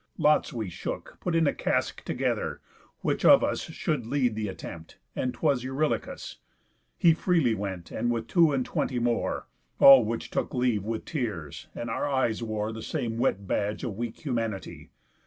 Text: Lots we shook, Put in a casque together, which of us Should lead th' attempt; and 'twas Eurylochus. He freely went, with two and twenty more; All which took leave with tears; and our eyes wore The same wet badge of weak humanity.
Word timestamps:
Lots 0.17 0.51
we 0.51 0.67
shook, 0.67 1.19
Put 1.19 1.35
in 1.35 1.45
a 1.45 1.53
casque 1.53 2.03
together, 2.03 2.59
which 3.01 3.23
of 3.23 3.43
us 3.43 3.61
Should 3.61 4.07
lead 4.07 4.35
th' 4.35 4.49
attempt; 4.49 4.97
and 5.15 5.31
'twas 5.31 5.63
Eurylochus. 5.63 6.37
He 6.97 7.13
freely 7.13 7.53
went, 7.53 7.91
with 7.91 8.25
two 8.25 8.51
and 8.51 8.65
twenty 8.65 8.97
more; 8.97 9.45
All 9.77 10.03
which 10.03 10.31
took 10.31 10.55
leave 10.55 10.83
with 10.85 11.05
tears; 11.05 11.67
and 11.75 11.87
our 11.87 12.09
eyes 12.09 12.41
wore 12.41 12.71
The 12.73 12.81
same 12.81 13.19
wet 13.19 13.45
badge 13.45 13.83
of 13.83 13.95
weak 13.95 14.25
humanity. 14.25 14.89